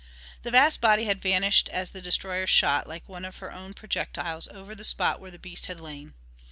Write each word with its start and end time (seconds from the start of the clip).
The 0.41 0.49
vast 0.49 0.81
body 0.81 1.03
had 1.03 1.21
vanished 1.21 1.69
as 1.69 1.91
the 1.91 2.01
destroyer 2.01 2.47
shot 2.47 2.87
like 2.87 3.07
one 3.07 3.23
of 3.23 3.37
her 3.37 3.51
own 3.53 3.75
projectiles 3.75 4.47
over 4.47 4.73
the 4.73 4.83
spot 4.83 5.19
where 5.21 5.29
the 5.29 5.37
beast 5.37 5.67
had 5.67 5.79
lain. 5.79 6.15